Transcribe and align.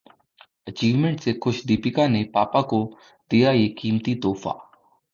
Achievement 0.67 1.19
से 1.19 1.33
खुश 1.33 1.63
दीपिका 1.65 2.07
ने 2.07 2.23
पापा 2.23 2.61
को 2.61 2.83
दिया 3.31 3.51
ये 3.51 3.67
कीमती 3.67 4.15
तोहफा! 4.15 4.59